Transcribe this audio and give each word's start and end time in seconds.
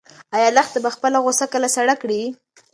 ایا 0.35 0.49
لښته 0.55 0.79
به 0.83 0.89
خپله 0.95 1.17
غوسه 1.23 1.45
کله 1.53 1.67
سړه 1.75 1.95
کړي؟ 2.01 2.21